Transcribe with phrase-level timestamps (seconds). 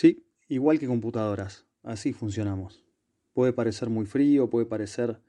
[0.00, 2.82] Sí, igual que computadoras, así funcionamos.
[3.34, 5.20] Puede parecer muy frío, puede parecer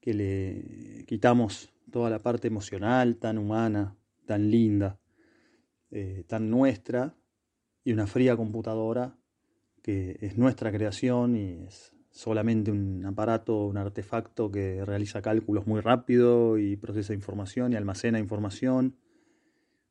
[0.00, 3.96] que le quitamos toda la parte emocional, tan humana,
[4.26, 4.98] tan linda,
[5.92, 7.14] eh, tan nuestra,
[7.84, 9.16] y una fría computadora
[9.84, 15.80] que es nuestra creación y es solamente un aparato, un artefacto que realiza cálculos muy
[15.80, 18.96] rápido y procesa información y almacena información,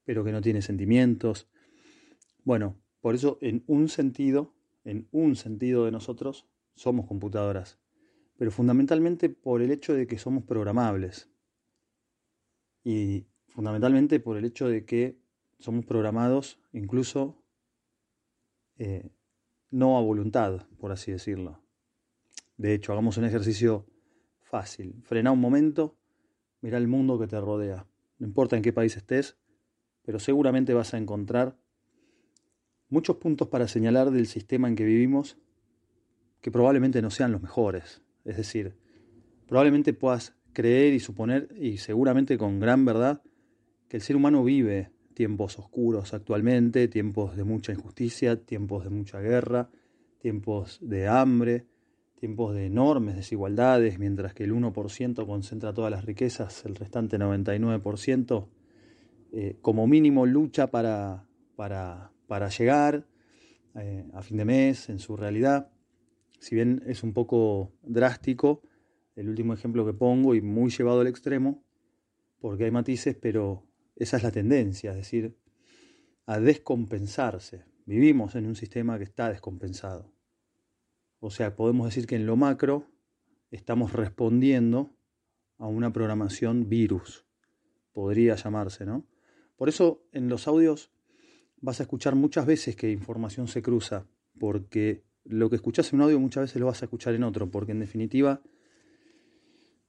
[0.03, 1.47] pero que no tiene sentimientos.
[2.43, 4.53] Bueno, por eso en un sentido,
[4.83, 7.79] en un sentido de nosotros, somos computadoras,
[8.37, 11.29] pero fundamentalmente por el hecho de que somos programables
[12.83, 15.17] y fundamentalmente por el hecho de que
[15.59, 17.43] somos programados incluso
[18.77, 19.09] eh,
[19.71, 21.61] no a voluntad, por así decirlo.
[22.57, 23.85] De hecho, hagamos un ejercicio
[24.39, 25.01] fácil.
[25.03, 25.97] Frena un momento,
[26.61, 27.85] mira el mundo que te rodea.
[28.19, 29.37] No importa en qué país estés,
[30.03, 31.57] pero seguramente vas a encontrar
[32.89, 35.37] muchos puntos para señalar del sistema en que vivimos
[36.41, 38.01] que probablemente no sean los mejores.
[38.25, 38.75] Es decir,
[39.47, 43.21] probablemente puedas creer y suponer, y seguramente con gran verdad,
[43.87, 49.19] que el ser humano vive tiempos oscuros actualmente, tiempos de mucha injusticia, tiempos de mucha
[49.19, 49.69] guerra,
[50.19, 51.65] tiempos de hambre,
[52.19, 58.47] tiempos de enormes desigualdades, mientras que el 1% concentra todas las riquezas, el restante 99%
[59.33, 63.07] eh, como mínimo lucha para, para, para llegar
[63.75, 65.71] eh, a fin de mes en su realidad.
[66.39, 68.61] Si bien es un poco drástico,
[69.15, 71.63] el último ejemplo que pongo y muy llevado al extremo,
[72.39, 75.35] porque hay matices, pero esa es la tendencia, es decir,
[76.25, 77.65] a descompensarse.
[77.85, 80.13] Vivimos en un sistema que está descompensado.
[81.19, 82.85] O sea, podemos decir que en lo macro
[83.49, 84.95] estamos respondiendo
[85.57, 87.25] a una programación virus,
[87.93, 89.07] podría llamarse, ¿no?
[89.55, 90.91] Por eso en los audios
[91.61, 94.05] vas a escuchar muchas veces que información se cruza,
[94.39, 97.49] porque lo que escuchas en un audio muchas veces lo vas a escuchar en otro,
[97.49, 98.41] porque en definitiva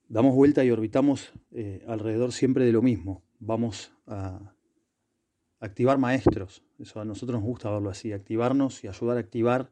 [0.09, 4.55] damos vuelta y orbitamos eh, alrededor siempre de lo mismo vamos a
[5.61, 6.63] activar maestros.
[6.79, 9.71] Eso a nosotros nos gusta verlo así, activarnos y ayudar a activar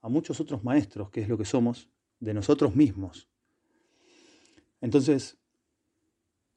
[0.00, 1.88] a muchos otros maestros, que es lo que somos,
[2.20, 3.28] de nosotros mismos.
[4.80, 5.38] Entonces,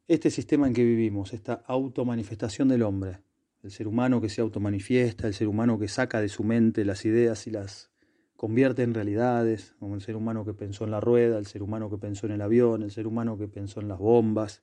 [0.08, 3.22] este sistema en que vivimos, esta automanifestación del hombre,
[3.66, 7.04] el ser humano que se automanifiesta, el ser humano que saca de su mente las
[7.04, 7.92] ideas y las
[8.36, 11.90] convierte en realidades, como el ser humano que pensó en la rueda, el ser humano
[11.90, 14.62] que pensó en el avión, el ser humano que pensó en las bombas,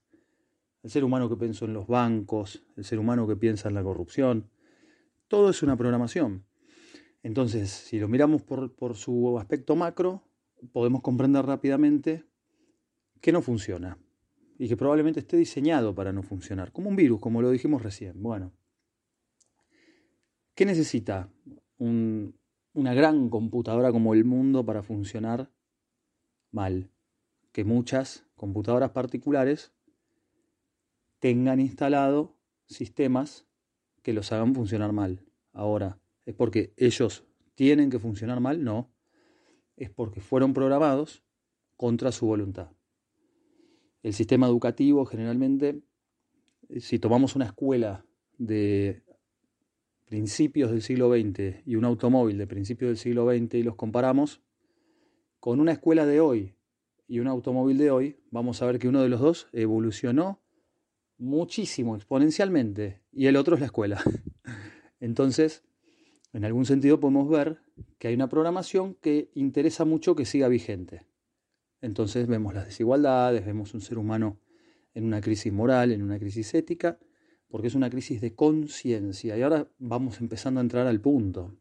[0.85, 3.83] el ser humano que piensa en los bancos, el ser humano que piensa en la
[3.83, 4.49] corrupción.
[5.27, 6.45] Todo es una programación.
[7.25, 10.23] Entonces, si lo miramos por, por su aspecto macro,
[10.73, 12.25] podemos comprender rápidamente
[13.21, 13.99] que no funciona
[14.59, 18.23] y que probablemente esté diseñado para no funcionar, como un virus, como lo dijimos recién.
[18.23, 18.53] Bueno,
[20.55, 21.31] ¿qué necesita
[21.79, 25.51] una gran computadora como el mundo para funcionar
[26.51, 26.91] mal?
[27.53, 29.73] Que muchas computadoras particulares
[31.19, 32.37] tengan instalado
[32.67, 33.47] sistemas
[34.03, 35.25] que los hagan funcionar mal.
[35.53, 37.25] Ahora, ¿es porque ellos
[37.55, 38.65] tienen que funcionar mal?
[38.65, 38.91] No.
[39.77, 41.23] Es porque fueron programados
[41.77, 42.73] contra su voluntad.
[44.03, 45.83] El sistema educativo generalmente,
[46.81, 48.05] si tomamos una escuela
[48.39, 49.05] de
[50.13, 54.43] principios del siglo XX y un automóvil de principios del siglo XX y los comparamos
[55.41, 56.55] con una escuela de hoy
[57.09, 60.43] y un automóvil de hoy, vamos a ver que uno de los dos evolucionó
[61.17, 64.03] muchísimo, exponencialmente, y el otro es la escuela.
[65.01, 65.65] Entonces,
[66.35, 67.63] en algún sentido podemos ver
[67.99, 71.07] que hay una programación que interesa mucho que siga vigente.
[71.81, 74.39] Entonces vemos las desigualdades, vemos un ser humano
[74.93, 76.99] en una crisis moral, en una crisis ética,
[77.53, 79.37] porque es una crisis de conciencia.
[79.37, 81.55] Y ahora vamos empezando a entrar al punto.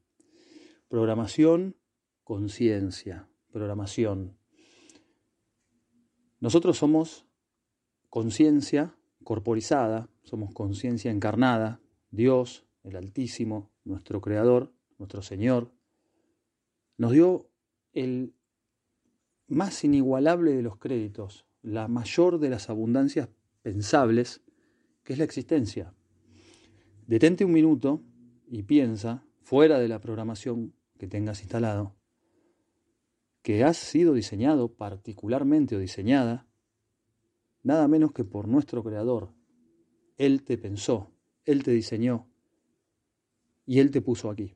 [0.88, 1.75] Programación,
[2.24, 4.38] conciencia, programación.
[6.40, 7.28] Nosotros somos
[8.09, 15.73] conciencia corporizada, somos conciencia encarnada, Dios, el Altísimo, nuestro Creador, nuestro Señor,
[16.96, 17.49] nos dio
[17.91, 18.34] el
[19.47, 23.28] más inigualable de los créditos, la mayor de las abundancias
[23.61, 24.41] pensables,
[25.03, 25.94] que es la existencia.
[27.08, 28.02] Detente un minuto
[28.48, 31.96] y piensa, fuera de la programación que tengas instalado,
[33.42, 36.48] que has sido diseñado particularmente o diseñada
[37.64, 39.34] nada menos que por nuestro Creador.
[40.18, 41.12] Él te pensó,
[41.46, 42.30] Él te diseñó
[43.66, 44.56] y Él te puso aquí.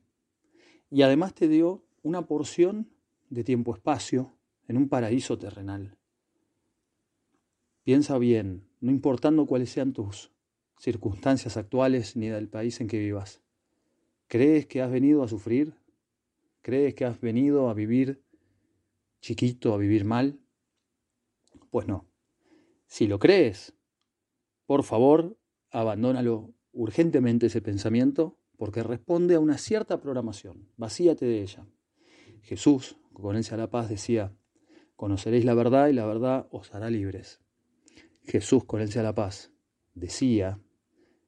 [0.90, 2.92] Y además te dio una porción
[3.28, 4.36] de tiempo-espacio
[4.68, 5.98] en un paraíso terrenal.
[7.82, 10.32] Piensa bien, no importando cuáles sean tus
[10.78, 13.42] circunstancias actuales ni del país en que vivas.
[14.28, 15.74] ¿Crees que has venido a sufrir?
[16.62, 18.22] ¿Crees que has venido a vivir
[19.20, 20.38] chiquito, a vivir mal?
[21.70, 22.06] Pues no.
[22.86, 23.74] Si lo crees,
[24.66, 25.38] por favor,
[25.70, 30.68] abandónalo urgentemente ese pensamiento porque responde a una cierta programación.
[30.76, 31.66] Vacíate de ella.
[32.42, 34.34] Jesús, con él a la paz, decía,
[34.94, 37.40] conoceréis la verdad y la verdad os hará libres.
[38.24, 39.52] Jesús, con a la paz,
[39.94, 40.60] decía,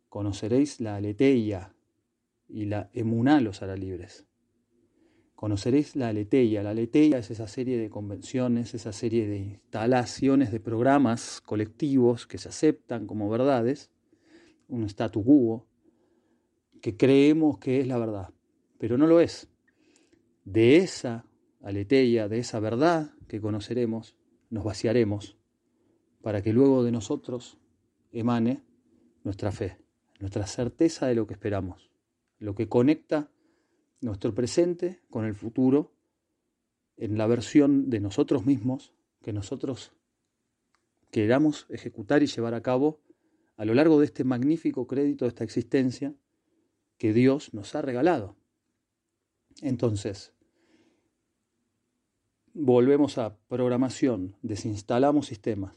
[0.09, 1.75] conoceréis la aleteia
[2.49, 4.27] y la emuná los hará libres.
[5.35, 6.63] Conoceréis la aleteia.
[6.65, 12.39] La aleteia es esa serie de convenciones, esa serie de instalaciones de programas colectivos que
[12.39, 13.93] se aceptan como verdades,
[14.67, 15.69] un statu quo,
[16.81, 18.31] que creemos que es la verdad,
[18.79, 19.49] pero no lo es.
[20.45, 21.25] De esa
[21.63, 24.17] aleteia, de esa verdad que conoceremos,
[24.51, 25.37] nos vaciaremos
[26.23, 27.59] para que luego de nosotros
[28.11, 28.65] emane
[29.23, 29.79] nuestra fe,
[30.19, 31.91] nuestra certeza de lo que esperamos,
[32.39, 33.31] lo que conecta
[34.01, 35.93] nuestro presente con el futuro
[36.97, 38.93] en la versión de nosotros mismos
[39.23, 39.93] que nosotros
[41.11, 43.01] queramos ejecutar y llevar a cabo
[43.57, 46.15] a lo largo de este magnífico crédito de esta existencia
[46.97, 48.37] que Dios nos ha regalado.
[49.63, 50.33] Entonces,
[52.55, 55.77] volvemos a programación, desinstalamos sistemas,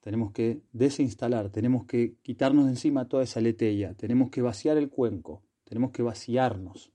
[0.00, 4.88] tenemos que desinstalar, tenemos que quitarnos de encima toda esa letella, tenemos que vaciar el
[4.88, 6.92] cuenco, tenemos que vaciarnos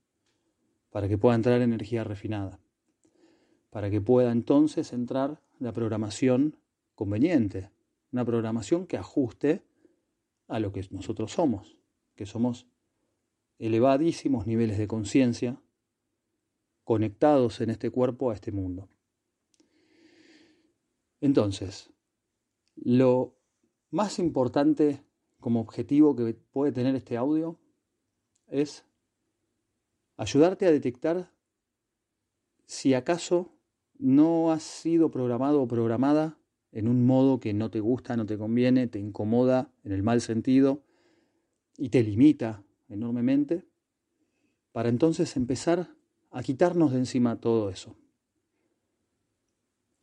[0.89, 2.59] para que pueda entrar energía refinada,
[3.69, 6.57] para que pueda entonces entrar la programación
[6.95, 7.69] conveniente,
[8.11, 9.61] una programación que ajuste
[10.47, 11.77] a lo que nosotros somos,
[12.15, 12.67] que somos
[13.59, 15.61] elevadísimos niveles de conciencia
[16.83, 18.89] conectados en este cuerpo a este mundo.
[21.19, 21.91] Entonces,
[22.75, 23.35] lo
[23.91, 25.03] más importante
[25.39, 27.59] como objetivo que puede tener este audio
[28.47, 28.85] es
[30.17, 31.31] ayudarte a detectar
[32.65, 33.51] si acaso
[33.97, 36.37] no has sido programado o programada
[36.71, 40.19] en un modo que no te gusta, no te conviene, te incomoda en el mal
[40.19, 40.83] sentido
[41.77, 43.65] y te limita enormemente,
[44.71, 45.89] para entonces empezar
[46.31, 47.95] a quitarnos de encima todo eso.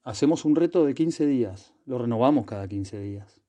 [0.04, 3.40] Hacemos un reto de 15 días, lo renovamos cada 15 días.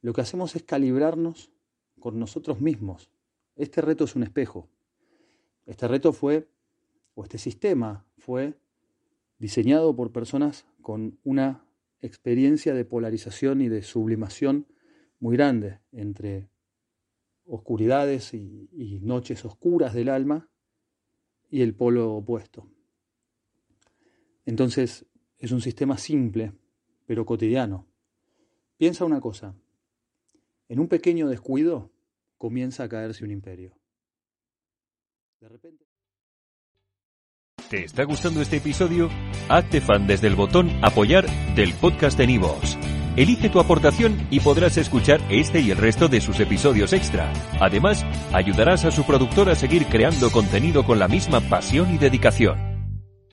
[0.00, 1.50] Lo que hacemos es calibrarnos
[1.98, 3.10] con nosotros mismos.
[3.56, 4.68] Este reto es un espejo.
[5.64, 6.48] Este reto fue,
[7.14, 8.54] o este sistema fue
[9.38, 11.66] diseñado por personas con una
[12.00, 14.68] experiencia de polarización y de sublimación
[15.18, 16.50] muy grande entre
[17.46, 20.48] oscuridades y, y noches oscuras del alma
[21.50, 22.68] y el polo opuesto.
[24.44, 25.04] Entonces,
[25.38, 26.52] es un sistema simple,
[27.06, 27.86] pero cotidiano.
[28.76, 29.54] Piensa una cosa,
[30.68, 31.90] en un pequeño descuido
[32.38, 33.72] comienza a caerse un imperio.
[37.70, 39.08] ¿Te está gustando este episodio?
[39.48, 42.76] Hazte fan desde el botón apoyar del podcast de Nivos.
[43.16, 47.32] Elige tu aportación y podrás escuchar este y el resto de sus episodios extra.
[47.60, 52.75] Además, ayudarás a su productor a seguir creando contenido con la misma pasión y dedicación.